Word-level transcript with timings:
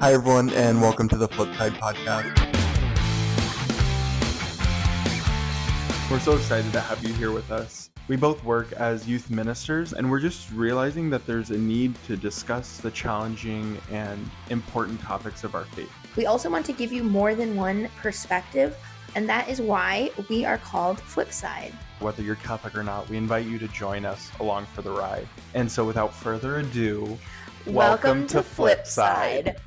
Hi, 0.00 0.14
everyone, 0.14 0.48
and 0.54 0.80
welcome 0.80 1.10
to 1.10 1.18
the 1.18 1.28
Flipside 1.28 1.72
Podcast. 1.72 2.34
We're 6.10 6.18
so 6.20 6.36
excited 6.36 6.72
to 6.72 6.80
have 6.80 7.04
you 7.04 7.12
here 7.12 7.32
with 7.32 7.50
us. 7.50 7.90
We 8.08 8.16
both 8.16 8.42
work 8.42 8.72
as 8.72 9.06
youth 9.06 9.28
ministers, 9.28 9.92
and 9.92 10.10
we're 10.10 10.20
just 10.20 10.50
realizing 10.52 11.10
that 11.10 11.26
there's 11.26 11.50
a 11.50 11.58
need 11.58 12.02
to 12.06 12.16
discuss 12.16 12.78
the 12.78 12.90
challenging 12.90 13.76
and 13.92 14.30
important 14.48 15.02
topics 15.02 15.44
of 15.44 15.54
our 15.54 15.66
faith. 15.66 15.92
We 16.16 16.24
also 16.24 16.48
want 16.48 16.64
to 16.64 16.72
give 16.72 16.94
you 16.94 17.04
more 17.04 17.34
than 17.34 17.54
one 17.54 17.90
perspective, 17.98 18.78
and 19.14 19.28
that 19.28 19.50
is 19.50 19.60
why 19.60 20.12
we 20.30 20.46
are 20.46 20.56
called 20.56 20.96
Flipside. 21.00 21.74
Whether 21.98 22.22
you're 22.22 22.36
Catholic 22.36 22.74
or 22.74 22.82
not, 22.82 23.06
we 23.10 23.18
invite 23.18 23.44
you 23.44 23.58
to 23.58 23.68
join 23.68 24.06
us 24.06 24.30
along 24.40 24.64
for 24.64 24.80
the 24.80 24.92
ride. 24.92 25.28
And 25.52 25.70
so, 25.70 25.84
without 25.84 26.14
further 26.14 26.60
ado, 26.60 27.18
Welcome, 27.66 28.26
to 28.28 28.40
Flipside. 28.40 29.58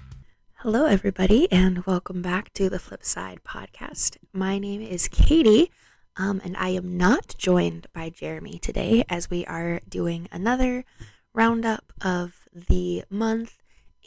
Hello, 0.63 0.85
everybody, 0.85 1.51
and 1.51 1.85
welcome 1.85 2.21
back 2.21 2.53
to 2.53 2.69
the 2.69 2.77
Flipside 2.77 3.41
podcast. 3.41 4.15
My 4.31 4.57
name 4.57 4.81
is 4.81 5.09
Katie, 5.09 5.69
um, 6.15 6.39
and 6.41 6.55
I 6.55 6.69
am 6.69 6.95
not 6.95 7.35
joined 7.37 7.87
by 7.91 8.09
Jeremy 8.09 8.59
today 8.59 9.03
as 9.09 9.29
we 9.29 9.45
are 9.45 9.81
doing 9.89 10.29
another 10.31 10.85
roundup 11.33 11.91
of 11.99 12.47
the 12.55 13.03
month 13.09 13.57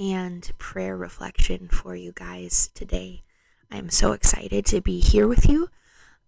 and 0.00 0.50
prayer 0.56 0.96
reflection 0.96 1.68
for 1.68 1.94
you 1.94 2.12
guys 2.12 2.70
today. 2.72 3.22
I 3.70 3.76
am 3.76 3.90
so 3.90 4.12
excited 4.12 4.64
to 4.64 4.80
be 4.80 5.00
here 5.00 5.28
with 5.28 5.46
you 5.50 5.68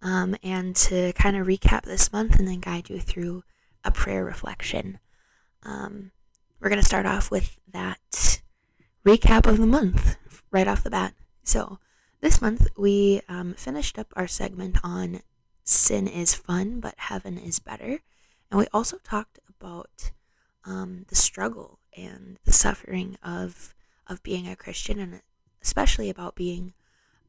um, 0.03 0.35
and 0.43 0.75
to 0.75 1.11
kind 1.13 1.37
of 1.37 1.47
recap 1.47 1.85
this 1.85 2.13
month 2.13 2.37
and 2.37 2.47
then 2.47 2.59
guide 2.59 2.87
you 2.91 2.99
through 2.99 3.41
a 3.83 3.89
prayer 3.89 4.23
reflection. 4.23 4.99
Um, 5.63 6.11
we're 6.59 6.69
going 6.69 6.81
to 6.81 6.85
start 6.85 7.07
off 7.07 7.31
with 7.31 7.57
that 7.71 8.41
recap 9.03 9.47
of 9.47 9.57
the 9.57 9.65
month 9.65 10.17
right 10.51 10.67
off 10.67 10.83
the 10.83 10.89
bat. 10.89 11.13
So, 11.43 11.79
this 12.21 12.41
month 12.41 12.67
we 12.77 13.21
um, 13.29 13.53
finished 13.53 13.97
up 13.97 14.07
our 14.15 14.27
segment 14.27 14.77
on 14.83 15.21
sin 15.63 16.07
is 16.07 16.33
fun, 16.33 16.79
but 16.79 16.95
heaven 16.97 17.37
is 17.37 17.59
better. 17.59 18.01
And 18.49 18.59
we 18.59 18.67
also 18.73 18.97
talked 18.97 19.39
about 19.47 20.11
um, 20.65 21.05
the 21.07 21.15
struggle 21.15 21.79
and 21.95 22.37
the 22.45 22.51
suffering 22.51 23.17
of, 23.23 23.73
of 24.07 24.23
being 24.23 24.47
a 24.47 24.55
Christian, 24.55 24.99
and 24.99 25.21
especially 25.61 26.09
about 26.09 26.35
being 26.35 26.73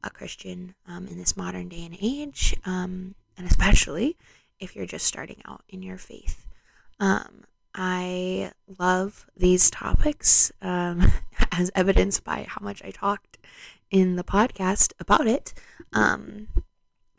a 0.03 0.09
Christian 0.09 0.75
um, 0.87 1.07
in 1.07 1.17
this 1.17 1.37
modern 1.37 1.69
day 1.69 1.85
and 1.85 1.97
age, 2.01 2.55
um, 2.65 3.15
and 3.37 3.47
especially 3.47 4.17
if 4.59 4.75
you're 4.75 4.85
just 4.85 5.05
starting 5.05 5.41
out 5.45 5.63
in 5.69 5.81
your 5.81 5.97
faith. 5.97 6.45
Um, 6.99 7.45
I 7.73 8.51
love 8.79 9.27
these 9.35 9.69
topics, 9.69 10.51
um, 10.61 11.11
as 11.51 11.71
evidenced 11.75 12.23
by 12.23 12.45
how 12.47 12.63
much 12.63 12.81
I 12.83 12.91
talked 12.91 13.37
in 13.89 14.15
the 14.15 14.23
podcast 14.23 14.93
about 14.99 15.27
it. 15.27 15.53
Um, 15.93 16.47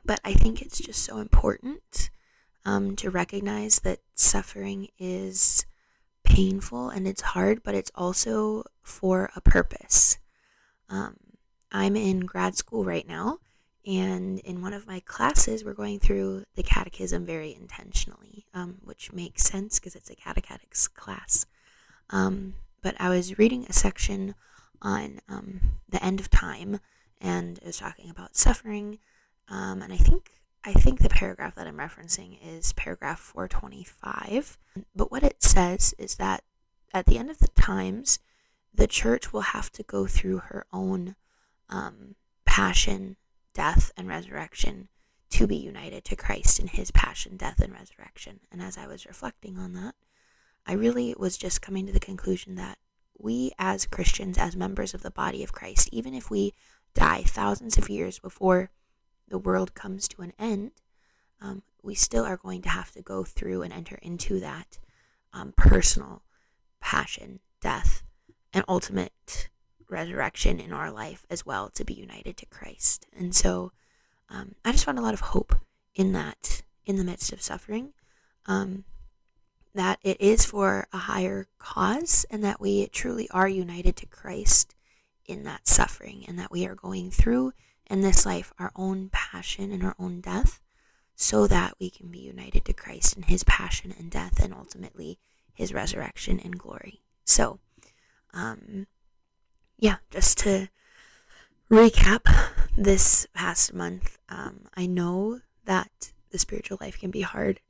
but 0.05 0.20
I 0.24 0.33
think 0.33 0.62
it's 0.62 0.80
just 0.80 1.05
so 1.05 1.19
important 1.19 2.11
um, 2.64 2.97
to 2.97 3.11
recognize 3.11 3.80
that 3.80 4.00
suffering 4.14 4.89
is 4.98 5.66
painful 6.24 6.89
and 6.89 7.06
it's 7.06 7.22
hard, 7.22 7.62
but 7.62 7.74
it's 7.74 7.91
also 7.94 8.64
for 8.83 9.30
a 9.36 9.41
purpose. 9.41 10.19
Um, 10.89 11.17
I'm 11.70 11.96
in 11.96 12.20
grad 12.20 12.56
school 12.56 12.84
right 12.84 13.06
now, 13.06 13.39
and 13.86 14.39
in 14.41 14.62
one 14.62 14.72
of 14.72 14.86
my 14.86 15.00
classes, 15.00 15.64
we're 15.64 15.72
going 15.72 15.98
through 15.98 16.44
the 16.55 16.62
catechism 16.62 17.24
very 17.24 17.55
intentionally, 17.55 18.46
um, 18.55 18.78
which 18.83 19.12
makes 19.12 19.44
sense 19.44 19.78
because 19.78 19.96
it's 19.96 20.11
a 20.11 20.14
catechetics 20.14 20.86
class. 20.86 21.46
Um, 22.11 22.55
but 22.83 22.94
I 22.98 23.08
was 23.08 23.38
reading 23.38 23.66
a 23.69 23.72
section 23.72 24.34
on 24.80 25.20
um, 25.28 25.61
the 25.88 26.02
end 26.05 26.20
of 26.20 26.30
time, 26.30 26.80
and 27.20 27.58
it 27.58 27.64
was 27.64 27.78
talking 27.78 28.11
about 28.11 28.36
suffering. 28.36 28.98
Um, 29.48 29.83
and 29.83 29.92
I 29.92 29.97
think 29.97 30.30
I 30.64 30.72
think 30.72 31.00
the 31.00 31.08
paragraph 31.08 31.56
that 31.56 31.66
I'm 31.66 31.78
referencing 31.78 32.39
is 32.44 32.72
paragraph 32.74 33.18
425. 33.18 34.58
But 34.95 35.11
what 35.11 35.24
it 35.24 35.42
says 35.42 35.95
is 35.98 36.17
that 36.17 36.45
at 36.95 37.06
the 37.06 37.18
end 37.18 37.30
of 37.30 37.39
the 37.39 37.48
times, 37.48 38.20
the 38.73 38.86
church 38.86 39.33
will 39.33 39.40
have 39.40 39.73
to 39.73 39.83
go 39.83 40.06
through 40.06 40.39
her 40.39 40.67
own 40.73 41.17
um, 41.68 42.14
passion 42.45 43.17
death, 43.52 43.92
and 43.96 44.08
resurrection 44.08 44.89
to 45.30 45.46
be 45.46 45.56
united 45.56 46.05
to 46.05 46.17
Christ 46.17 46.58
in 46.58 46.68
his 46.68 46.90
passion, 46.90 47.36
death, 47.36 47.61
and 47.61 47.73
resurrection. 47.73 48.40
And 48.51 48.62
as 48.62 48.77
I 48.77 48.86
was 48.86 49.06
reflecting 49.06 49.58
on 49.58 49.73
that, 49.74 49.95
I 50.67 50.74
really 50.74 51.14
was 51.18 51.36
just 51.36 51.62
coming 51.62 51.86
to 51.86 51.92
the 51.92 52.01
conclusion 52.01 52.55
that 52.56 52.79
we, 53.22 53.52
as 53.58 53.86
Christians, 53.86 54.36
as 54.36 54.56
members 54.56 54.94
of 54.94 55.02
the 55.02 55.10
body 55.10 55.42
of 55.44 55.52
Christ, 55.52 55.88
even 55.92 56.12
if 56.14 56.30
we 56.30 56.52
die 56.94 57.22
thousands 57.22 57.78
of 57.78 57.88
years 57.88 58.18
before 58.18 58.70
the 59.28 59.38
world 59.38 59.74
comes 59.74 60.08
to 60.08 60.22
an 60.22 60.33
end, 60.38 60.72
um, 61.40 61.62
we 61.82 61.94
still 61.94 62.24
are 62.24 62.36
going 62.36 62.62
to 62.62 62.68
have 62.68 62.90
to 62.92 63.02
go 63.02 63.24
through 63.24 63.62
and 63.62 63.72
enter 63.72 63.98
into 64.02 64.40
that 64.40 64.78
um, 65.32 65.55
personal 65.56 66.22
passion, 66.80 67.40
death, 67.61 68.02
and 68.52 68.64
ultimate 68.68 69.48
resurrection 69.88 70.58
in 70.58 70.72
our 70.72 70.90
life 70.90 71.27
as 71.30 71.46
well 71.46 71.68
to 71.70 71.84
be 71.84 71.94
united 71.94 72.36
to 72.36 72.46
Christ. 72.46 73.06
And 73.16 73.34
so 73.34 73.72
um, 74.28 74.55
I 74.64 74.72
just 74.72 74.84
found 74.84 74.98
a 74.98 75.02
lot 75.02 75.14
of 75.14 75.20
hope 75.20 75.55
in 75.94 76.12
that, 76.12 76.62
in 76.86 76.96
the 76.96 77.05
midst 77.05 77.32
of 77.32 77.42
suffering, 77.42 77.92
um, 78.46 78.84
that 79.74 79.98
it 80.02 80.20
is 80.20 80.44
for 80.44 80.86
a 80.92 80.98
higher 80.98 81.46
cause 81.58 82.27
and 82.30 82.44
that 82.44 82.60
we 82.60 82.86
truly 82.88 83.28
are 83.30 83.48
united 83.48 83.96
to 83.96 84.06
Christ 84.06 84.74
in 85.27 85.44
that 85.44 85.66
suffering 85.66 86.24
and 86.28 86.38
that 86.38 86.50
we 86.50 86.66
are 86.66 86.74
going 86.74 87.10
through 87.10 87.52
in 87.88 88.00
this 88.00 88.27
life 88.27 88.52
our 88.58 88.72
own 88.77 89.08
passion 89.12 89.72
and 89.72 89.82
our 89.82 89.94
own 89.98 90.20
death 90.20 90.61
so 91.14 91.46
that 91.46 91.74
we 91.78 91.90
can 91.90 92.08
be 92.08 92.18
united 92.18 92.64
to 92.64 92.72
Christ 92.72 93.16
in 93.16 93.24
his 93.24 93.44
passion 93.44 93.94
and 93.98 94.11
death 94.11 94.42
and 94.42 94.52
ultimately 94.52 95.18
his 95.55 95.72
resurrection 95.72 96.40
and 96.40 96.58
glory. 96.58 97.00
So, 97.24 97.61
um, 98.32 98.86
yeah, 99.78 99.96
just 100.11 100.38
to 100.38 100.68
recap 101.70 102.27
this 102.77 103.27
past 103.34 103.72
month, 103.72 104.18
um, 104.28 104.66
I 104.74 104.86
know 104.86 105.40
that 105.64 106.12
the 106.30 106.38
spiritual 106.38 106.78
life 106.80 106.98
can 106.98 107.11
be 107.11 107.20
hard, 107.20 107.61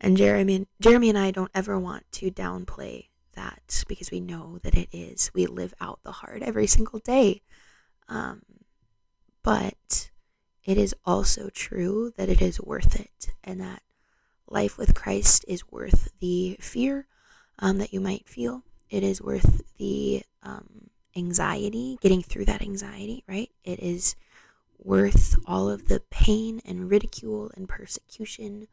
and 0.00 0.16
Jeremy, 0.16 0.66
Jeremy 0.80 1.10
and 1.10 1.18
I 1.18 1.30
don't 1.30 1.50
ever 1.54 1.78
want 1.78 2.10
to 2.12 2.30
downplay 2.30 3.08
that 3.34 3.84
because 3.88 4.10
we 4.10 4.20
know 4.20 4.58
that 4.62 4.74
it 4.74 4.88
is. 4.92 5.30
We 5.34 5.46
live 5.46 5.74
out 5.80 6.00
the 6.02 6.12
hard 6.12 6.42
every 6.42 6.66
single 6.66 6.98
day, 6.98 7.42
um, 8.08 8.42
but 9.42 10.10
it 10.64 10.78
is 10.78 10.94
also 11.04 11.50
true 11.50 12.12
that 12.16 12.28
it 12.28 12.40
is 12.40 12.60
worth 12.60 12.98
it, 12.98 13.30
and 13.44 13.60
that 13.60 13.82
life 14.48 14.78
with 14.78 14.94
Christ 14.94 15.44
is 15.46 15.70
worth 15.70 16.08
the 16.20 16.56
fear 16.60 17.06
um, 17.58 17.78
that 17.78 17.92
you 17.92 18.00
might 18.00 18.28
feel. 18.28 18.62
It 18.88 19.02
is 19.02 19.22
worth 19.22 19.62
the 19.78 20.22
um, 20.42 20.90
anxiety, 21.16 21.98
getting 22.00 22.22
through 22.22 22.46
that 22.46 22.62
anxiety, 22.62 23.22
right? 23.28 23.50
It 23.64 23.80
is 23.80 24.16
worth 24.78 25.36
all 25.46 25.68
of 25.68 25.88
the 25.88 26.00
pain 26.10 26.60
and 26.64 26.90
ridicule 26.90 27.50
and 27.54 27.68
persecution 27.68 28.66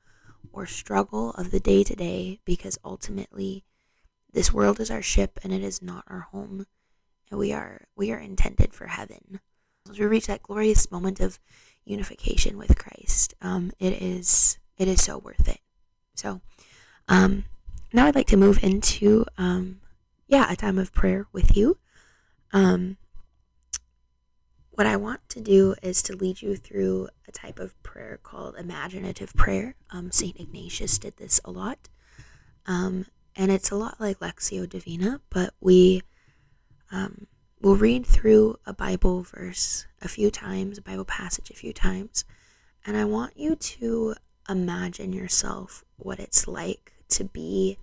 or 0.53 0.65
struggle 0.65 1.31
of 1.31 1.51
the 1.51 1.59
day 1.59 1.83
to 1.83 1.95
day 1.95 2.39
because 2.45 2.77
ultimately 2.83 3.63
this 4.33 4.53
world 4.53 4.79
is 4.79 4.91
our 4.91 5.01
ship 5.01 5.39
and 5.43 5.53
it 5.53 5.63
is 5.63 5.81
not 5.81 6.03
our 6.07 6.27
home. 6.31 6.65
And 7.29 7.39
we 7.39 7.51
are 7.51 7.85
we 7.95 8.11
are 8.11 8.19
intended 8.19 8.73
for 8.73 8.87
heaven. 8.87 9.39
As 9.89 9.99
we 9.99 10.05
reach 10.05 10.27
that 10.27 10.43
glorious 10.43 10.91
moment 10.91 11.19
of 11.19 11.39
unification 11.85 12.57
with 12.57 12.77
christ 12.77 13.33
um, 13.41 13.71
it 13.79 14.01
is 14.01 14.59
it 14.77 14.87
is 14.87 15.03
so 15.03 15.17
worth 15.17 15.47
it. 15.47 15.59
So 16.15 16.41
um, 17.07 17.45
now 17.93 18.07
i'd 18.07 18.15
like 18.15 18.27
to 18.27 18.37
move 18.37 18.63
into 18.63 19.25
um, 19.37 19.79
yeah 20.27 20.51
a 20.51 20.55
time 20.55 20.77
of 20.77 20.93
prayer 20.93 21.27
with 21.31 21.55
you. 21.55 21.77
Um, 22.53 22.97
what 24.77 24.85
I 24.85 24.95
want 24.95 25.27
to 25.29 25.41
do 25.41 25.74
is 25.81 26.03
to 26.03 26.15
lead 26.15 26.44
you 26.44 26.56
through 26.56 27.09
a 27.27 27.31
type 27.31 27.57
of 27.57 27.81
prayer 27.81 28.19
called 28.21 28.56
imaginative 28.59 29.33
prayer. 29.33 29.74
Um, 29.89 30.12
St. 30.12 30.39
Ignatius 30.39 31.00
did 31.00 31.18
this 31.18 31.41
a 31.44 31.50
lot. 31.50 31.89
Um, 32.68 33.07
and 33.35 33.51
it's 33.51 33.71
a 33.71 33.75
lot 33.75 34.00
like 34.00 34.19
Lectio 34.19 34.69
Divina, 34.69 35.19
but 35.31 35.56
we 35.59 36.03
um, 36.91 37.25
will 37.59 37.75
read 37.75 38.06
through 38.06 38.57
a 38.68 38.74
Bible 38.74 39.24
verse 39.24 39.88
a 40.03 40.07
few 40.07 40.29
times, 40.29 40.77
a 40.77 40.83
Bible 40.83 41.06
passage 41.06 41.50
a 41.50 41.56
few 41.56 41.74
times, 41.74 42.24
and 42.85 42.95
I 42.95 43.06
want 43.06 43.35
you 43.35 43.56
to 43.56 44.13
imagine 44.47 45.12
yourself 45.12 45.83
what 45.95 46.19
it's 46.19 46.47
like 46.47 46.94
to 47.09 47.24
be 47.24 47.79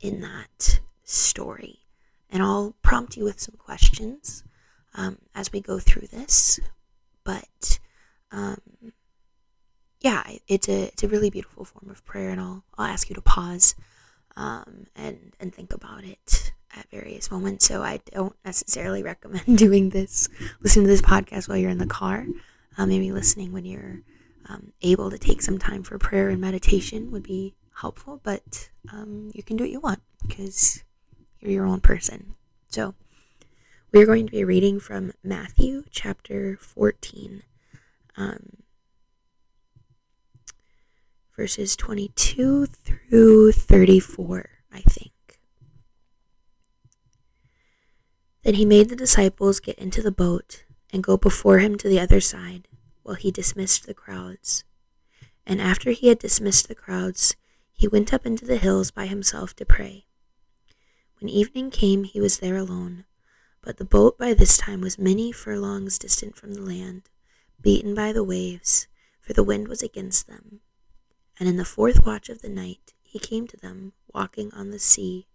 in 0.00 0.20
that 0.20 0.80
story 1.02 1.80
and 2.28 2.42
I'll 2.42 2.74
prompt 2.82 3.16
you 3.16 3.24
with 3.24 3.40
some 3.40 3.54
questions 3.56 4.44
um, 4.96 5.18
as 5.34 5.52
we 5.52 5.60
go 5.60 5.78
through 5.78 6.08
this. 6.08 6.58
But 7.24 7.78
um, 8.32 8.60
yeah, 10.00 10.24
it's 10.48 10.68
a 10.68 10.84
it's 10.88 11.02
a 11.02 11.08
really 11.08 11.30
beautiful 11.30 11.64
form 11.64 11.90
of 11.90 12.04
prayer, 12.04 12.30
and 12.30 12.40
I'll 12.40 12.64
I'll 12.76 12.86
ask 12.86 13.08
you 13.08 13.14
to 13.14 13.22
pause 13.22 13.74
um, 14.36 14.86
and 14.96 15.34
and 15.38 15.54
think 15.54 15.72
about 15.72 16.04
it 16.04 16.52
at 16.74 16.90
various 16.90 17.30
moments. 17.30 17.66
So 17.66 17.82
I 17.82 18.00
don't 18.12 18.36
necessarily 18.44 19.02
recommend 19.02 19.58
doing 19.58 19.90
this, 19.90 20.28
listening 20.60 20.86
to 20.86 20.90
this 20.90 21.02
podcast 21.02 21.48
while 21.48 21.58
you're 21.58 21.70
in 21.70 21.78
the 21.78 21.86
car. 21.86 22.26
Uh, 22.78 22.86
maybe 22.86 23.10
listening 23.10 23.52
when 23.52 23.64
you're 23.64 24.00
um, 24.48 24.72
able 24.82 25.10
to 25.10 25.18
take 25.18 25.40
some 25.40 25.58
time 25.58 25.82
for 25.82 25.98
prayer 25.98 26.28
and 26.28 26.40
meditation 26.40 27.10
would 27.10 27.22
be 27.22 27.54
helpful, 27.74 28.20
but 28.22 28.68
um, 28.92 29.30
you 29.34 29.42
can 29.42 29.56
do 29.56 29.64
what 29.64 29.70
you 29.70 29.80
want 29.80 30.00
because 30.26 30.84
you're 31.40 31.52
your 31.52 31.66
own 31.66 31.80
person. 31.80 32.34
So 32.68 32.94
we're 33.96 34.04
going 34.04 34.26
to 34.26 34.32
be 34.32 34.44
reading 34.44 34.78
from 34.78 35.10
Matthew 35.24 35.82
chapter 35.90 36.58
14. 36.60 37.42
Um, 38.18 38.58
verses 41.34 41.74
22 41.76 42.66
through 42.66 43.52
34, 43.52 44.50
I 44.70 44.80
think. 44.80 45.40
Then 48.42 48.52
he 48.56 48.66
made 48.66 48.90
the 48.90 48.96
disciples 48.96 49.60
get 49.60 49.78
into 49.78 50.02
the 50.02 50.12
boat 50.12 50.64
and 50.92 51.02
go 51.02 51.16
before 51.16 51.60
him 51.60 51.78
to 51.78 51.88
the 51.88 51.98
other 51.98 52.20
side, 52.20 52.68
while 53.02 53.16
he 53.16 53.30
dismissed 53.30 53.86
the 53.86 53.94
crowds. 53.94 54.64
And 55.46 55.58
after 55.58 55.92
he 55.92 56.08
had 56.08 56.18
dismissed 56.18 56.68
the 56.68 56.74
crowds, 56.74 57.34
he 57.72 57.88
went 57.88 58.12
up 58.12 58.26
into 58.26 58.44
the 58.44 58.58
hills 58.58 58.90
by 58.90 59.06
himself 59.06 59.56
to 59.56 59.64
pray. 59.64 60.04
When 61.18 61.30
evening 61.30 61.70
came, 61.70 62.04
he 62.04 62.20
was 62.20 62.40
there 62.40 62.58
alone, 62.58 63.06
but 63.66 63.78
the 63.78 63.84
boat 63.84 64.16
by 64.16 64.32
this 64.32 64.56
time 64.56 64.80
was 64.80 64.96
many 64.96 65.32
furlongs 65.32 65.98
distant 65.98 66.36
from 66.36 66.54
the 66.54 66.62
land, 66.62 67.10
beaten 67.60 67.96
by 67.96 68.12
the 68.12 68.22
waves, 68.22 68.86
for 69.20 69.32
the 69.32 69.42
wind 69.42 69.66
was 69.66 69.82
against 69.82 70.28
them. 70.28 70.60
And 71.40 71.48
in 71.48 71.56
the 71.56 71.64
fourth 71.64 72.06
watch 72.06 72.28
of 72.28 72.42
the 72.42 72.48
night 72.48 72.94
he 73.02 73.18
came 73.18 73.48
to 73.48 73.56
them, 73.56 73.92
walking 74.14 74.52
on 74.54 74.70
the 74.70 74.78
sea. 74.78 75.26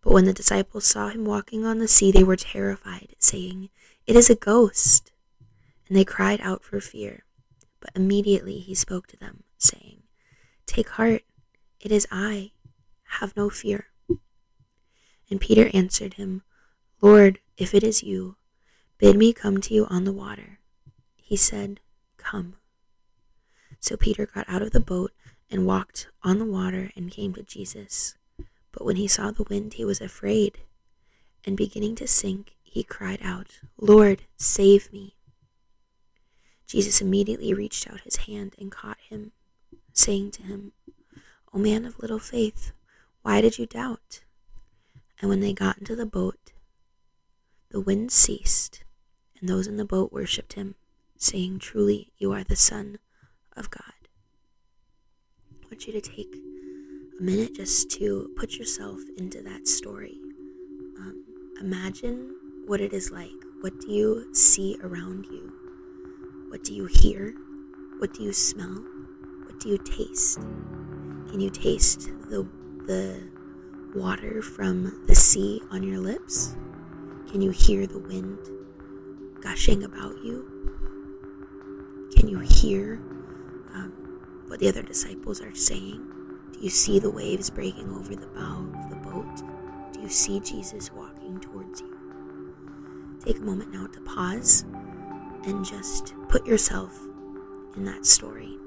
But 0.00 0.14
when 0.14 0.24
the 0.24 0.32
disciples 0.32 0.86
saw 0.86 1.10
him 1.10 1.26
walking 1.26 1.66
on 1.66 1.80
the 1.80 1.86
sea, 1.86 2.10
they 2.10 2.24
were 2.24 2.34
terrified, 2.34 3.14
saying, 3.18 3.68
It 4.06 4.16
is 4.16 4.30
a 4.30 4.34
ghost. 4.34 5.12
And 5.86 5.98
they 5.98 6.04
cried 6.04 6.40
out 6.40 6.64
for 6.64 6.80
fear. 6.80 7.24
But 7.78 7.90
immediately 7.94 8.58
he 8.58 8.74
spoke 8.74 9.06
to 9.08 9.18
them, 9.18 9.42
saying, 9.58 10.02
Take 10.64 10.88
heart, 10.88 11.24
it 11.78 11.92
is 11.92 12.06
I. 12.10 12.52
Have 13.20 13.36
no 13.36 13.50
fear. 13.50 13.88
And 15.28 15.42
Peter 15.42 15.70
answered 15.74 16.14
him, 16.14 16.42
Lord, 17.00 17.40
if 17.56 17.74
it 17.74 17.82
is 17.82 18.02
you, 18.02 18.36
bid 18.98 19.16
me 19.16 19.32
come 19.32 19.60
to 19.60 19.74
you 19.74 19.86
on 19.86 20.04
the 20.04 20.12
water. 20.12 20.58
He 21.16 21.36
said, 21.36 21.80
Come. 22.16 22.56
So 23.80 23.96
Peter 23.96 24.26
got 24.26 24.48
out 24.48 24.62
of 24.62 24.70
the 24.70 24.80
boat 24.80 25.12
and 25.50 25.66
walked 25.66 26.08
on 26.22 26.38
the 26.38 26.44
water 26.44 26.90
and 26.96 27.10
came 27.10 27.34
to 27.34 27.42
Jesus. 27.42 28.14
But 28.72 28.84
when 28.84 28.96
he 28.96 29.06
saw 29.06 29.30
the 29.30 29.44
wind, 29.44 29.74
he 29.74 29.84
was 29.84 30.00
afraid, 30.00 30.58
and 31.44 31.56
beginning 31.56 31.94
to 31.96 32.06
sink, 32.06 32.56
he 32.62 32.82
cried 32.82 33.20
out, 33.22 33.60
Lord, 33.78 34.22
save 34.36 34.92
me. 34.92 35.14
Jesus 36.66 37.00
immediately 37.00 37.54
reached 37.54 37.88
out 37.88 38.00
his 38.00 38.16
hand 38.16 38.56
and 38.58 38.72
caught 38.72 38.98
him, 39.08 39.32
saying 39.92 40.32
to 40.32 40.42
him, 40.42 40.72
O 41.52 41.58
man 41.58 41.84
of 41.84 41.98
little 42.00 42.18
faith, 42.18 42.72
why 43.22 43.40
did 43.40 43.58
you 43.58 43.66
doubt? 43.66 44.24
And 45.20 45.28
when 45.28 45.40
they 45.40 45.52
got 45.52 45.78
into 45.78 45.94
the 45.94 46.06
boat, 46.06 46.43
the 47.74 47.80
wind 47.80 48.12
ceased, 48.12 48.84
and 49.40 49.48
those 49.48 49.66
in 49.66 49.76
the 49.78 49.84
boat 49.84 50.12
worshipped 50.12 50.52
him, 50.52 50.76
saying, 51.18 51.58
Truly, 51.58 52.12
you 52.18 52.30
are 52.30 52.44
the 52.44 52.54
Son 52.54 53.00
of 53.56 53.68
God. 53.68 53.82
I 55.60 55.66
want 55.66 55.84
you 55.84 55.92
to 55.92 56.00
take 56.00 56.36
a 57.18 57.20
minute 57.20 57.56
just 57.56 57.90
to 57.98 58.30
put 58.36 58.52
yourself 58.52 59.00
into 59.16 59.42
that 59.42 59.66
story. 59.66 60.20
Um, 61.00 61.24
imagine 61.60 62.36
what 62.68 62.80
it 62.80 62.92
is 62.92 63.10
like. 63.10 63.32
What 63.60 63.80
do 63.80 63.90
you 63.90 64.32
see 64.32 64.78
around 64.80 65.26
you? 65.26 66.46
What 66.50 66.62
do 66.62 66.72
you 66.72 66.86
hear? 66.86 67.34
What 67.98 68.14
do 68.14 68.22
you 68.22 68.32
smell? 68.32 68.84
What 69.46 69.58
do 69.58 69.68
you 69.70 69.78
taste? 69.78 70.36
Can 71.28 71.40
you 71.40 71.50
taste 71.50 72.02
the 72.30 72.48
the 72.86 73.28
water 73.96 74.42
from 74.42 75.02
the 75.08 75.16
sea 75.16 75.60
on 75.72 75.82
your 75.82 75.98
lips? 75.98 76.54
Can 77.34 77.42
you 77.42 77.50
hear 77.50 77.84
the 77.88 77.98
wind 77.98 78.38
gushing 79.42 79.82
about 79.82 80.22
you? 80.22 80.46
Can 82.14 82.28
you 82.28 82.38
hear 82.38 83.02
um, 83.74 83.92
what 84.46 84.60
the 84.60 84.68
other 84.68 84.82
disciples 84.82 85.40
are 85.42 85.52
saying? 85.52 86.00
Do 86.52 86.60
you 86.60 86.70
see 86.70 87.00
the 87.00 87.10
waves 87.10 87.50
breaking 87.50 87.90
over 87.90 88.14
the 88.14 88.28
bow 88.28 88.72
of 88.78 88.88
the 88.88 89.10
boat? 89.10 89.42
Do 89.92 90.00
you 90.00 90.08
see 90.08 90.38
Jesus 90.38 90.92
walking 90.92 91.40
towards 91.40 91.80
you? 91.80 93.18
Take 93.24 93.38
a 93.38 93.42
moment 93.42 93.72
now 93.72 93.88
to 93.88 94.00
pause 94.02 94.64
and 95.42 95.64
just 95.64 96.14
put 96.28 96.46
yourself 96.46 96.96
in 97.74 97.84
that 97.84 98.06
story. 98.06 98.58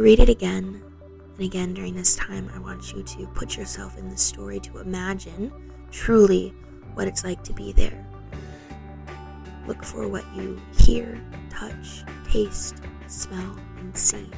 Read 0.00 0.18
it 0.18 0.30
again 0.30 0.82
and 1.34 1.44
again 1.44 1.74
during 1.74 1.94
this 1.94 2.16
time. 2.16 2.50
I 2.54 2.58
want 2.58 2.92
you 2.94 3.02
to 3.02 3.26
put 3.34 3.56
yourself 3.56 3.98
in 3.98 4.08
the 4.08 4.16
story 4.16 4.58
to 4.60 4.78
imagine 4.78 5.52
truly 5.90 6.54
what 6.94 7.06
it's 7.06 7.22
like 7.22 7.44
to 7.44 7.52
be 7.52 7.72
there. 7.72 8.06
Look 9.66 9.84
for 9.84 10.08
what 10.08 10.24
you 10.34 10.60
hear, 10.78 11.20
touch, 11.50 12.02
taste, 12.24 12.76
smell, 13.08 13.58
and 13.78 13.96
see. 13.96 14.30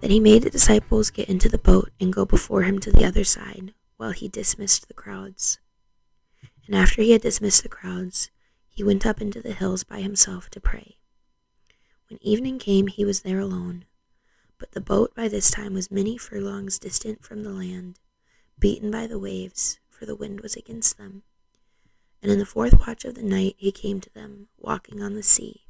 Then 0.00 0.10
he 0.10 0.18
made 0.20 0.42
the 0.42 0.50
disciples 0.50 1.10
get 1.10 1.28
into 1.28 1.48
the 1.48 1.58
boat 1.58 1.90
and 2.00 2.12
go 2.12 2.24
before 2.24 2.62
him 2.62 2.80
to 2.80 2.90
the 2.90 3.04
other 3.04 3.24
side, 3.24 3.72
while 3.96 4.10
he 4.10 4.28
dismissed 4.28 4.88
the 4.88 4.94
crowds. 4.94 5.60
And 6.66 6.74
after 6.74 7.02
he 7.02 7.12
had 7.12 7.22
dismissed 7.22 7.62
the 7.62 7.68
crowds, 7.68 8.30
he 8.68 8.82
went 8.82 9.06
up 9.06 9.20
into 9.20 9.40
the 9.40 9.52
hills 9.52 9.84
by 9.84 10.00
himself 10.00 10.50
to 10.50 10.60
pray. 10.60 10.96
When 12.08 12.18
evening 12.22 12.58
came, 12.58 12.86
he 12.86 13.04
was 13.04 13.22
there 13.22 13.40
alone. 13.40 13.86
But 14.58 14.72
the 14.72 14.80
boat 14.80 15.14
by 15.14 15.28
this 15.28 15.50
time 15.50 15.74
was 15.74 15.90
many 15.90 16.16
furlongs 16.16 16.78
distant 16.78 17.24
from 17.24 17.42
the 17.42 17.50
land, 17.50 17.98
beaten 18.58 18.90
by 18.90 19.06
the 19.06 19.18
waves, 19.18 19.78
for 19.88 20.06
the 20.06 20.14
wind 20.14 20.40
was 20.40 20.54
against 20.54 20.98
them. 20.98 21.22
And 22.22 22.30
in 22.30 22.38
the 22.38 22.46
fourth 22.46 22.86
watch 22.86 23.04
of 23.04 23.14
the 23.14 23.22
night 23.22 23.56
he 23.58 23.72
came 23.72 24.00
to 24.00 24.12
them, 24.12 24.48
walking 24.58 25.02
on 25.02 25.14
the 25.14 25.22
sea. 25.22 25.66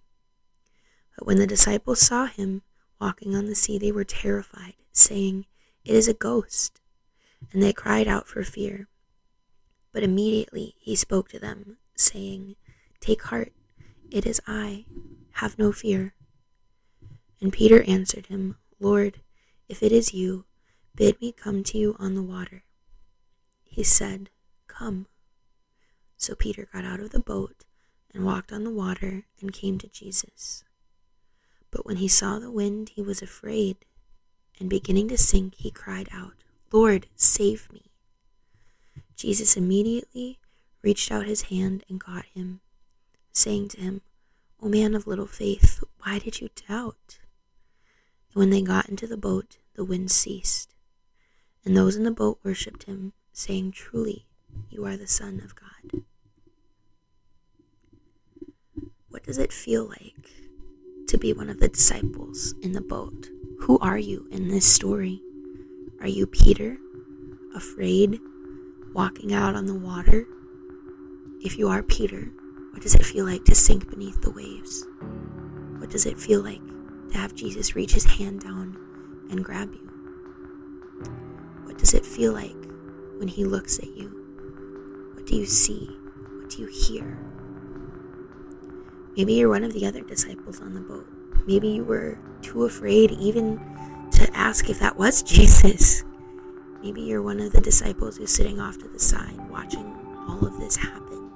But 1.16 1.26
when 1.26 1.38
the 1.38 1.46
disciples 1.46 2.00
saw 2.00 2.26
him 2.26 2.62
walking 3.00 3.34
on 3.34 3.46
the 3.46 3.54
sea, 3.54 3.78
they 3.78 3.92
were 3.92 4.04
terrified, 4.04 4.74
saying, 4.92 5.46
It 5.84 5.94
is 5.94 6.08
a 6.08 6.14
ghost. 6.14 6.80
And 7.52 7.62
they 7.62 7.72
cried 7.72 8.08
out 8.08 8.26
for 8.26 8.42
fear. 8.42 8.88
But 9.92 10.02
immediately 10.02 10.74
he 10.78 10.96
spoke 10.96 11.28
to 11.30 11.38
them, 11.38 11.78
saying, 11.96 12.56
Take 13.00 13.22
heart, 13.22 13.52
it 14.10 14.26
is 14.26 14.40
I, 14.46 14.86
have 15.32 15.58
no 15.58 15.72
fear. 15.72 16.14
And 17.44 17.52
Peter 17.52 17.82
answered 17.82 18.28
him, 18.28 18.56
Lord, 18.80 19.20
if 19.68 19.82
it 19.82 19.92
is 19.92 20.14
you, 20.14 20.46
bid 20.94 21.20
me 21.20 21.30
come 21.30 21.62
to 21.64 21.76
you 21.76 21.94
on 21.98 22.14
the 22.14 22.22
water. 22.22 22.64
He 23.64 23.82
said, 23.82 24.30
Come. 24.66 25.08
So 26.16 26.34
Peter 26.34 26.66
got 26.72 26.86
out 26.86 27.00
of 27.00 27.10
the 27.10 27.20
boat 27.20 27.66
and 28.14 28.24
walked 28.24 28.50
on 28.50 28.64
the 28.64 28.70
water 28.70 29.26
and 29.42 29.52
came 29.52 29.76
to 29.76 29.88
Jesus. 29.88 30.64
But 31.70 31.84
when 31.84 31.96
he 31.96 32.08
saw 32.08 32.38
the 32.38 32.50
wind, 32.50 32.92
he 32.94 33.02
was 33.02 33.20
afraid, 33.20 33.76
and 34.58 34.70
beginning 34.70 35.08
to 35.08 35.18
sink, 35.18 35.56
he 35.56 35.70
cried 35.70 36.08
out, 36.14 36.44
Lord, 36.72 37.08
save 37.14 37.70
me. 37.70 37.90
Jesus 39.16 39.54
immediately 39.54 40.38
reached 40.80 41.12
out 41.12 41.26
his 41.26 41.42
hand 41.42 41.84
and 41.90 42.00
caught 42.00 42.24
him, 42.24 42.62
saying 43.32 43.68
to 43.68 43.80
him, 43.82 44.00
O 44.62 44.68
man 44.70 44.94
of 44.94 45.06
little 45.06 45.26
faith, 45.26 45.84
why 45.98 46.18
did 46.18 46.40
you 46.40 46.48
doubt? 46.66 47.18
And 48.34 48.40
when 48.40 48.50
they 48.50 48.62
got 48.62 48.88
into 48.88 49.06
the 49.06 49.16
boat, 49.16 49.58
the 49.74 49.84
wind 49.84 50.10
ceased. 50.10 50.74
And 51.64 51.76
those 51.76 51.94
in 51.94 52.02
the 52.02 52.10
boat 52.10 52.40
worshipped 52.42 52.82
him, 52.84 53.12
saying, 53.32 53.72
Truly, 53.72 54.26
you 54.68 54.84
are 54.84 54.96
the 54.96 55.06
Son 55.06 55.40
of 55.44 55.54
God. 55.54 56.02
What 59.08 59.22
does 59.22 59.38
it 59.38 59.52
feel 59.52 59.86
like 59.86 60.30
to 61.06 61.16
be 61.16 61.32
one 61.32 61.48
of 61.48 61.60
the 61.60 61.68
disciples 61.68 62.54
in 62.60 62.72
the 62.72 62.80
boat 62.80 63.28
Who 63.60 63.78
are 63.78 63.98
you 63.98 64.26
in 64.32 64.48
this 64.48 64.66
story? 64.66 65.22
Are 66.00 66.08
you 66.08 66.26
Peter, 66.26 66.76
afraid, 67.54 68.18
walking 68.92 69.32
out 69.32 69.54
on 69.54 69.66
the 69.66 69.74
water? 69.74 70.26
If 71.40 71.56
you 71.56 71.68
are 71.68 71.84
Peter, 71.84 72.32
what 72.72 72.82
does 72.82 72.96
it 72.96 73.06
feel 73.06 73.24
like 73.24 73.44
to 73.44 73.54
sink 73.54 73.88
beneath 73.88 74.20
the 74.22 74.32
waves? 74.32 74.84
What 75.78 75.90
does 75.90 76.04
it 76.04 76.18
feel 76.18 76.42
like 76.42 76.60
to 77.14 77.20
have 77.20 77.34
Jesus 77.34 77.76
reach 77.76 77.92
his 77.92 78.04
hand 78.04 78.40
down 78.40 78.76
and 79.30 79.44
grab 79.44 79.72
you? 79.72 79.88
What 81.64 81.78
does 81.78 81.94
it 81.94 82.04
feel 82.04 82.32
like 82.32 82.56
when 83.18 83.28
he 83.28 83.44
looks 83.44 83.78
at 83.78 83.96
you? 83.96 85.12
What 85.14 85.24
do 85.24 85.36
you 85.36 85.46
see? 85.46 85.86
What 86.40 86.50
do 86.50 86.62
you 86.62 86.66
hear? 86.66 87.16
Maybe 89.16 89.34
you're 89.34 89.48
one 89.48 89.62
of 89.62 89.72
the 89.72 89.86
other 89.86 90.00
disciples 90.02 90.60
on 90.60 90.74
the 90.74 90.80
boat. 90.80 91.06
Maybe 91.46 91.68
you 91.68 91.84
were 91.84 92.18
too 92.42 92.64
afraid 92.64 93.12
even 93.12 93.60
to 94.10 94.28
ask 94.36 94.68
if 94.68 94.80
that 94.80 94.96
was 94.96 95.22
Jesus. 95.32 96.02
Maybe 96.82 97.02
you're 97.02 97.22
one 97.22 97.38
of 97.38 97.52
the 97.52 97.60
disciples 97.60 98.16
who's 98.16 98.32
sitting 98.32 98.58
off 98.60 98.76
to 98.78 98.88
the 98.88 98.98
side 98.98 99.38
watching 99.50 99.86
all 100.28 100.44
of 100.44 100.58
this 100.58 100.74
happen. 100.76 101.30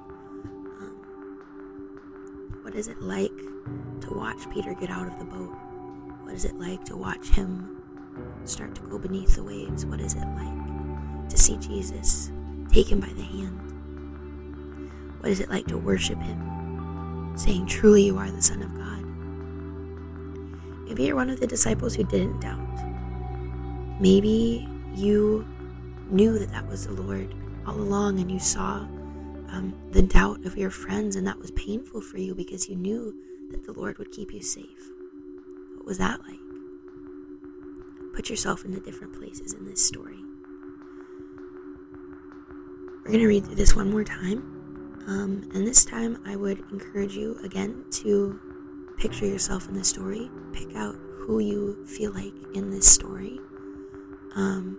Um, 0.81 2.59
what 2.63 2.75
is 2.75 2.89
it 2.89 3.01
like 3.01 3.37
to 4.01 4.13
watch 4.13 4.49
Peter 4.51 4.73
get 4.73 4.89
out 4.89 5.07
of 5.07 5.17
the 5.19 5.25
boat? 5.25 5.55
What 6.29 6.35
is 6.35 6.45
it 6.45 6.59
like 6.59 6.85
to 6.85 6.95
watch 6.95 7.29
him 7.29 7.81
start 8.45 8.75
to 8.75 8.81
go 8.81 8.99
beneath 8.99 9.33
the 9.33 9.43
waves? 9.43 9.83
What 9.87 9.99
is 9.99 10.13
it 10.13 10.27
like 10.35 11.27
to 11.27 11.35
see 11.35 11.57
Jesus 11.57 12.29
take 12.71 12.91
him 12.91 12.99
by 12.99 13.07
the 13.07 13.23
hand? 13.23 13.59
What 15.21 15.31
is 15.31 15.39
it 15.39 15.49
like 15.49 15.65
to 15.69 15.77
worship 15.79 16.21
Him, 16.21 17.33
saying, 17.35 17.65
Truly 17.65 18.03
you 18.03 18.19
are 18.19 18.29
the 18.29 18.43
Son 18.43 18.61
of 18.61 18.71
God? 18.75 19.03
Maybe 20.87 21.05
you're 21.05 21.15
one 21.15 21.31
of 21.31 21.39
the 21.39 21.47
disciples 21.47 21.95
who 21.95 22.03
didn't 22.03 22.41
doubt. 22.41 22.59
Maybe 23.99 24.69
you 24.93 25.47
knew 26.11 26.37
that 26.37 26.51
that 26.51 26.67
was 26.67 26.85
the 26.85 26.93
Lord 26.93 27.33
all 27.65 27.73
along 27.73 28.19
and 28.19 28.29
you 28.29 28.39
saw 28.39 28.85
um, 29.51 29.73
the 29.89 30.03
doubt 30.03 30.45
of 30.45 30.55
your 30.55 30.69
friends, 30.69 31.15
and 31.15 31.25
that 31.25 31.39
was 31.39 31.49
painful 31.49 32.01
for 32.01 32.19
you 32.19 32.35
because 32.35 32.69
you 32.69 32.75
knew 32.75 33.15
that 33.49 33.65
the 33.65 33.73
Lord 33.73 33.97
would 33.97 34.11
keep 34.11 34.31
you 34.31 34.43
safe. 34.43 34.91
Was 35.89 35.97
that 35.97 36.19
like? 36.21 36.39
Put 38.13 38.29
yourself 38.29 38.63
into 38.63 38.79
different 38.79 39.17
places 39.17 39.53
in 39.53 39.65
this 39.65 39.83
story. 39.83 40.19
We're 42.97 43.13
going 43.13 43.21
to 43.21 43.27
read 43.27 43.45
through 43.45 43.55
this 43.55 43.75
one 43.75 43.89
more 43.89 44.03
time. 44.03 45.01
Um, 45.07 45.49
and 45.55 45.65
this 45.65 45.83
time, 45.83 46.21
I 46.27 46.35
would 46.35 46.59
encourage 46.71 47.15
you 47.15 47.39
again 47.43 47.85
to 48.03 48.39
picture 48.97 49.25
yourself 49.25 49.67
in 49.67 49.73
the 49.73 49.83
story, 49.83 50.29
pick 50.53 50.75
out 50.75 50.93
who 50.93 51.39
you 51.39 51.83
feel 51.87 52.13
like 52.13 52.35
in 52.53 52.69
this 52.69 52.87
story, 52.87 53.39
um, 54.35 54.77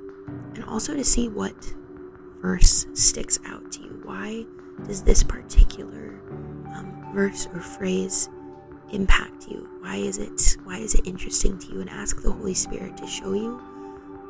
and 0.55 0.63
also 0.67 0.95
to 0.95 1.03
see 1.03 1.29
what 1.29 1.75
verse 2.41 2.87
sticks 2.95 3.41
out 3.47 3.73
to 3.73 3.81
you. 3.81 4.01
Why 4.05 4.45
does 4.87 5.03
this 5.03 5.25
particular 5.25 6.21
um, 6.73 7.11
verse 7.13 7.49
or 7.53 7.61
phrase 7.61 8.29
impact 8.93 9.49
you? 9.49 9.69
Why 9.81 9.97
is 9.97 10.19
it 10.19 10.57
why 10.65 10.79
is 10.79 10.95
it 10.95 11.07
interesting 11.07 11.59
to 11.59 11.73
you? 11.73 11.81
And 11.81 11.91
ask 11.91 12.23
the 12.23 12.31
Holy 12.31 12.55
Spirit 12.55 12.97
to 12.99 13.07
show 13.07 13.33
you 13.33 13.57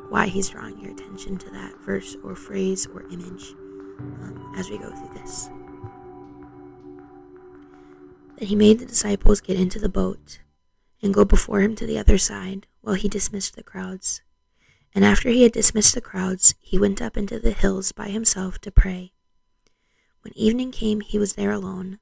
why 0.09 0.27
He's 0.27 0.49
drawing 0.49 0.79
your 0.79 0.91
attention 0.91 1.37
to 1.37 1.49
that 1.51 1.73
verse 1.85 2.15
or 2.23 2.35
phrase 2.35 2.87
or 2.87 3.03
image 3.11 3.53
um, 3.99 4.53
as 4.57 4.69
we 4.69 4.77
go 4.77 4.89
through 4.89 5.21
this. 5.21 5.49
Then 8.37 8.47
he 8.47 8.55
made 8.55 8.79
the 8.79 8.85
disciples 8.85 9.39
get 9.39 9.59
into 9.59 9.79
the 9.79 9.89
boat 9.89 10.39
and 11.01 11.13
go 11.13 11.25
before 11.25 11.61
him 11.61 11.75
to 11.75 11.85
the 11.85 11.97
other 11.97 12.17
side 12.17 12.67
while 12.81 12.95
he 12.95 13.07
dismissed 13.07 13.55
the 13.55 13.63
crowds. 13.63 14.21
And 14.93 15.05
after 15.05 15.29
he 15.29 15.43
had 15.43 15.51
dismissed 15.51 15.93
the 15.93 16.01
crowds, 16.01 16.55
he 16.59 16.77
went 16.77 17.01
up 17.01 17.15
into 17.15 17.39
the 17.39 17.51
hills 17.51 17.91
by 17.91 18.09
himself 18.09 18.59
to 18.61 18.71
pray. 18.71 19.13
When 20.21 20.37
evening 20.37 20.71
came, 20.71 21.01
he 21.01 21.17
was 21.17 21.33
there 21.33 21.51
alone, 21.51 21.99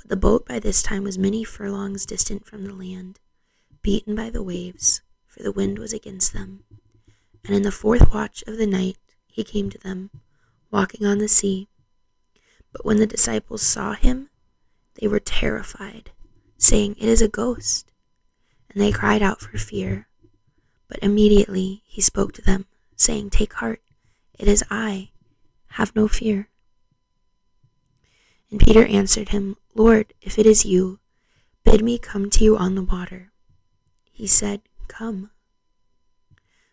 but 0.00 0.08
the 0.08 0.16
boat 0.16 0.46
by 0.46 0.58
this 0.58 0.82
time 0.82 1.04
was 1.04 1.18
many 1.18 1.44
furlongs 1.44 2.06
distant 2.06 2.46
from 2.46 2.64
the 2.64 2.72
land, 2.72 3.20
beaten 3.82 4.14
by 4.14 4.30
the 4.30 4.42
waves, 4.42 5.02
for 5.26 5.42
the 5.42 5.52
wind 5.52 5.78
was 5.78 5.92
against 5.92 6.32
them. 6.32 6.64
And 7.44 7.54
in 7.54 7.62
the 7.62 7.70
fourth 7.70 8.10
watch 8.14 8.42
of 8.46 8.56
the 8.56 8.66
night 8.66 8.96
he 9.26 9.44
came 9.44 9.68
to 9.68 9.78
them, 9.78 10.08
walking 10.70 11.06
on 11.06 11.18
the 11.18 11.28
sea. 11.28 11.68
But 12.72 12.82
when 12.82 12.96
the 12.96 13.06
disciples 13.06 13.60
saw 13.60 13.92
him, 13.92 14.30
they 14.94 15.06
were 15.06 15.20
terrified, 15.20 16.12
saying, 16.56 16.96
It 16.98 17.08
is 17.08 17.20
a 17.20 17.28
ghost. 17.28 17.92
And 18.70 18.80
they 18.80 18.92
cried 18.92 19.20
out 19.20 19.42
for 19.42 19.58
fear. 19.58 20.08
But 20.88 21.00
immediately 21.02 21.82
he 21.84 22.00
spoke 22.00 22.32
to 22.34 22.42
them, 22.42 22.64
saying, 22.96 23.30
Take 23.30 23.52
heart, 23.52 23.82
it 24.38 24.48
is 24.48 24.64
I. 24.70 25.10
Have 25.74 25.94
no 25.94 26.08
fear. 26.08 26.48
And 28.50 28.58
Peter 28.58 28.86
answered 28.86 29.28
him, 29.28 29.56
Lord, 29.74 30.14
if 30.20 30.38
it 30.38 30.46
is 30.46 30.64
you, 30.64 30.98
bid 31.64 31.82
me 31.82 31.98
come 31.98 32.30
to 32.30 32.44
you 32.44 32.56
on 32.56 32.74
the 32.74 32.82
water. 32.82 33.32
He 34.12 34.26
said, 34.26 34.62
Come. 34.88 35.30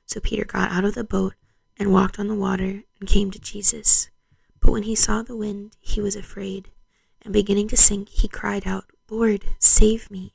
So 0.06 0.20
Peter 0.20 0.46
got 0.46 0.72
out 0.72 0.86
of 0.86 0.96
the 0.96 1.04
boat 1.04 1.36
and 1.78 1.94
walked 1.94 2.20
on 2.20 2.28
the 2.28 2.36
water 2.36 2.84
and 3.00 3.10
came 3.10 3.32
to 3.32 3.40
Jesus. 3.40 4.10
But 4.60 4.72
when 4.72 4.84
he 4.84 4.96
saw 4.96 5.22
the 5.22 5.36
wind, 5.36 5.76
he 5.80 6.02
was 6.02 6.16
afraid 6.16 6.72
and 7.22 7.34
beginning 7.34 7.68
to 7.68 7.76
sink, 7.76 8.08
he 8.08 8.28
cried 8.30 8.66
out, 8.66 8.86
Lord, 9.10 9.44
save 9.60 10.10
me. 10.10 10.34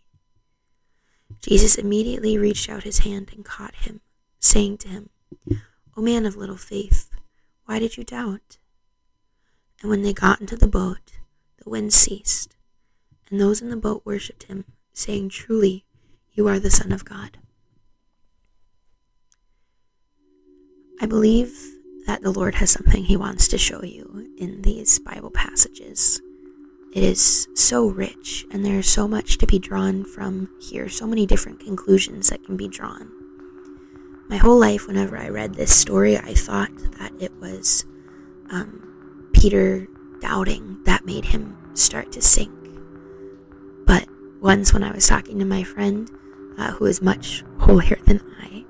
Jesus 1.41 1.77
immediately 1.77 2.37
reached 2.37 2.69
out 2.69 2.83
his 2.83 2.99
hand 2.99 3.31
and 3.35 3.45
caught 3.45 3.75
him, 3.75 4.03
saying 4.39 4.77
to 4.79 4.89
him, 4.89 5.09
O 5.97 6.03
man 6.03 6.27
of 6.27 6.37
little 6.37 6.57
faith, 6.57 7.11
why 7.65 7.79
did 7.79 7.97
you 7.97 8.05
doubt? 8.05 8.59
And 9.81 9.91
when 9.91 10.03
they 10.03 10.13
got 10.13 10.41
into 10.41 10.55
the 10.55 10.69
boat, 10.69 11.19
the 11.63 11.71
wind 11.71 11.93
ceased, 11.93 12.57
and 13.31 13.41
those 13.41 13.63
in 13.63 13.71
the 13.71 13.77
boat 13.77 14.03
worshipped 14.05 14.45
him, 14.45 14.65
saying, 14.93 15.29
Truly, 15.29 15.85
you 16.33 16.49
are 16.49 16.59
the 16.59 16.71
Son 16.71 16.93
of 16.93 17.05
God. 17.05 17.39
I 21.01 21.07
believe 21.07 21.53
that 22.07 22.23
the 22.23 22.33
Lord 22.33 22.57
has 22.57 22.71
something 22.71 23.05
he 23.05 23.17
wants 23.17 23.49
to 23.49 23.59
show 23.59 23.83
you 23.83 24.29
in 24.39 24.63
these 24.63 24.99
Bible 24.99 25.31
passages. 25.31 26.21
It 26.95 27.03
is 27.03 27.49
so 27.55 27.87
rich, 27.89 28.45
and 28.51 28.65
there 28.65 28.79
is 28.79 28.91
so 28.91 29.09
much 29.09 29.39
to 29.39 29.47
be 29.47 29.59
drawn 29.59 30.05
from 30.05 30.49
here, 30.61 30.89
so 30.89 31.07
many 31.07 31.27
different 31.27 31.61
conclusions 31.61 32.29
that 32.29 32.45
can 32.45 32.57
be 32.57 32.69
drawn. 32.69 33.11
My 34.29 34.37
whole 34.37 34.59
life, 34.59 34.87
whenever 34.87 35.17
I 35.17 35.29
read 35.29 35.55
this 35.55 35.75
story, 35.75 36.17
I 36.19 36.35
thought 36.35 36.71
that 36.99 37.13
it 37.21 37.33
was 37.41 37.85
um, 38.51 39.31
Peter 39.33 39.89
doubting 40.23 40.79
that 40.85 41.05
made 41.05 41.27
him 41.27 41.59
start 41.75 42.13
to 42.13 42.23
sink. 42.23 42.51
But 43.87 44.07
once, 44.41 44.73
when 44.73 44.85
I 44.85 44.93
was 44.93 45.07
talking 45.07 45.39
to 45.41 45.45
my 45.45 45.65
friend, 45.65 46.09
uh, 46.57 46.73
who 46.73 46.87
is 46.87 47.03
much 47.03 47.45
holier 47.59 47.99
than 48.07 48.21
I, 48.41 48.65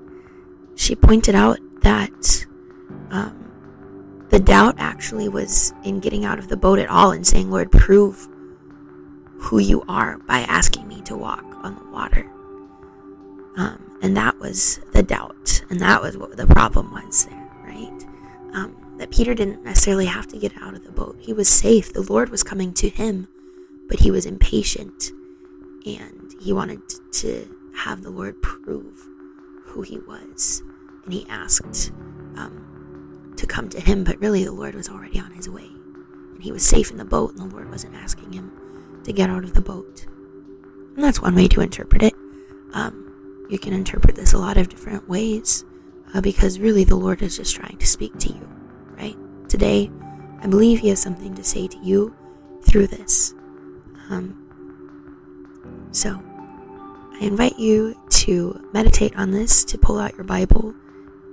she 0.75 0.95
pointed 0.95 1.35
out 1.35 1.59
that 1.81 2.45
um, 3.11 3.51
the 4.29 4.39
doubt 4.39 4.75
actually 4.79 5.29
was 5.29 5.73
in 5.83 5.99
getting 5.99 6.25
out 6.25 6.39
of 6.39 6.47
the 6.47 6.57
boat 6.57 6.79
at 6.79 6.89
all 6.89 7.11
and 7.11 7.25
saying, 7.25 7.51
Lord, 7.51 7.71
prove 7.71 8.27
who 9.37 9.59
you 9.59 9.83
are 9.87 10.17
by 10.19 10.39
asking 10.39 10.87
me 10.87 11.01
to 11.01 11.15
walk 11.15 11.45
on 11.63 11.75
the 11.75 11.91
water. 11.91 12.29
Um, 13.57 13.99
and 14.01 14.17
that 14.17 14.39
was 14.39 14.79
the 14.93 15.03
doubt. 15.03 15.63
And 15.69 15.79
that 15.81 16.01
was 16.01 16.17
what 16.17 16.35
the 16.35 16.47
problem 16.47 16.91
was 16.91 17.25
there, 17.25 17.51
right? 17.63 18.05
Um, 18.53 18.75
that 19.03 19.11
Peter 19.11 19.33
didn't 19.33 19.65
necessarily 19.65 20.05
have 20.05 20.27
to 20.27 20.39
get 20.39 20.53
out 20.61 20.75
of 20.75 20.85
the 20.85 20.91
boat. 20.93 21.17
He 21.19 21.33
was 21.33 21.49
safe. 21.49 21.91
The 21.91 22.09
Lord 22.09 22.29
was 22.29 22.41
coming 22.41 22.73
to 22.75 22.87
him, 22.87 23.27
but 23.89 23.99
he 23.99 24.09
was 24.09 24.25
impatient 24.25 25.11
and 25.85 26.33
he 26.41 26.53
wanted 26.53 26.79
to 27.11 27.45
have 27.75 28.01
the 28.01 28.09
Lord 28.09 28.41
prove 28.41 29.05
who 29.65 29.81
he 29.81 29.99
was. 29.99 30.63
And 31.03 31.11
he 31.11 31.25
asked, 31.27 31.91
um, 32.37 33.33
to 33.35 33.45
come 33.45 33.67
to 33.71 33.81
him, 33.81 34.05
but 34.05 34.21
really 34.21 34.45
the 34.45 34.53
Lord 34.53 34.73
was 34.73 34.87
already 34.87 35.19
on 35.19 35.31
his 35.31 35.49
way. 35.49 35.67
And 35.67 36.41
he 36.41 36.53
was 36.53 36.65
safe 36.65 36.89
in 36.89 36.95
the 36.95 37.03
boat, 37.03 37.31
and 37.31 37.39
the 37.39 37.53
Lord 37.53 37.69
wasn't 37.69 37.95
asking 37.95 38.31
him 38.31 38.53
to 39.03 39.11
get 39.11 39.29
out 39.29 39.43
of 39.43 39.53
the 39.53 39.59
boat. 39.59 40.05
And 40.95 41.03
that's 41.03 41.21
one 41.21 41.35
way 41.35 41.49
to 41.49 41.59
interpret 41.59 42.03
it. 42.03 42.13
Um, 42.71 43.47
you 43.49 43.59
can 43.59 43.73
interpret 43.73 44.15
this 44.15 44.31
a 44.31 44.37
lot 44.37 44.55
of 44.55 44.69
different 44.69 45.09
ways 45.09 45.65
uh, 46.13 46.21
because 46.21 46.57
really 46.57 46.85
the 46.85 46.95
Lord 46.95 47.21
is 47.21 47.35
just 47.35 47.53
trying 47.53 47.75
to 47.79 47.85
speak 47.85 48.17
to 48.19 48.29
you? 48.29 48.62
Today, 49.53 49.91
I 50.41 50.47
believe 50.47 50.79
He 50.79 50.89
has 50.89 50.99
something 50.99 51.35
to 51.35 51.43
say 51.43 51.67
to 51.67 51.77
you 51.77 52.15
through 52.63 52.87
this. 52.87 53.35
Um, 54.09 54.35
so, 55.91 56.19
I 57.13 57.19
invite 57.19 57.59
you 57.59 57.95
to 58.09 58.67
meditate 58.73 59.15
on 59.15 59.29
this, 59.29 59.63
to 59.65 59.77
pull 59.77 59.99
out 59.99 60.15
your 60.15 60.23
Bible 60.23 60.73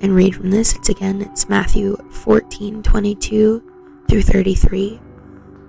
and 0.02 0.14
read 0.14 0.36
from 0.36 0.50
this. 0.50 0.76
It's 0.76 0.90
again, 0.90 1.22
it's 1.22 1.48
Matthew 1.48 1.96
14 2.10 2.82
22 2.82 4.04
through 4.06 4.22
33. 4.22 5.00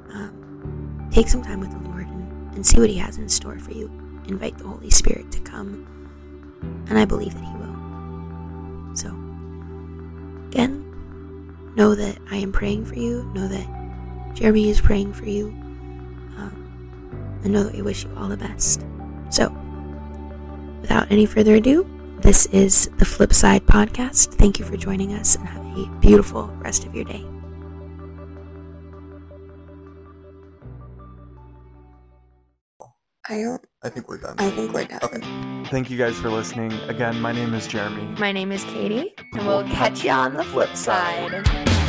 Um, 0.10 1.08
take 1.10 1.30
some 1.30 1.44
time 1.44 1.62
with 1.62 1.72
the 1.72 1.90
Lord 1.90 2.06
and, 2.06 2.54
and 2.54 2.68
see 2.68 2.82
what 2.82 2.90
He 2.90 2.98
has 2.98 3.18
in 3.18 3.30
store 3.30 3.60
for 3.60 3.72
you. 3.72 3.90
Invite 4.28 4.58
the 4.58 4.68
Holy 4.68 4.90
Spirit 4.90 5.32
to 5.32 5.40
come, 5.40 5.88
and 6.90 7.00
I 7.00 7.06
believe 7.06 7.34
that 7.34 7.46
He 7.46 7.56
will. 7.56 7.71
Know 11.76 11.96
that 11.96 12.18
I 12.30 12.38
am 12.38 12.52
praying 12.52 12.86
for 12.86 12.96
you. 12.96 13.24
Know 13.34 13.48
that 13.48 14.36
Jeremy 14.36 14.70
is 14.70 14.82
praying 14.82 15.14
for 15.14 15.26
you. 15.26 15.48
Um, 16.38 17.40
and 17.44 17.54
know 17.54 17.64
that 17.64 17.74
we 17.74 17.82
wish 17.82 18.04
you 18.06 18.12
all 18.18 18.28
the 18.28 18.38
best. 18.38 18.86
So, 19.30 19.50
without 20.82 21.12
any 21.12 21.26
further 21.26 21.56
ado, 21.56 21.88
this 22.20 22.46
is 22.48 22.90
the 22.98 23.06
Flip 23.06 23.34
Side 23.34 23.66
Podcast. 23.66 24.36
Thank 24.36 24.60
you 24.60 24.66
for 24.66 24.78
joining 24.78 25.14
us 25.14 25.36
and 25.36 25.48
have 25.48 25.66
a 25.78 25.88
beautiful 26.00 26.48
rest 26.60 26.86
of 26.86 26.94
your 26.94 27.06
day. 27.06 27.26
I 33.30 33.42
don't. 33.42 33.71
I 33.84 33.90
think 33.90 34.08
we're 34.08 34.18
done. 34.18 34.36
I 34.38 34.52
think 34.52 34.74
we're 34.74 34.86
done. 34.86 35.00
Okay. 35.02 35.66
Thank 35.70 35.90
you 35.90 35.98
guys 35.98 36.16
for 36.16 36.30
listening. 36.30 36.72
Again, 36.88 37.20
my 37.20 37.32
name 37.32 37.56
is 37.56 37.66
Jeremy. 37.66 38.04
My 38.20 38.32
name 38.32 38.52
is 38.52 38.64
Katie, 38.66 39.16
and 39.34 39.48
we'll 39.48 39.64
catch 39.64 40.04
you 40.04 40.12
on 40.12 40.36
the 40.36 40.44
flip 40.44 40.76
side. 40.76 41.81